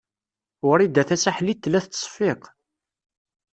[0.69, 2.43] Wrida Tasaḥlit tella tettseffiq.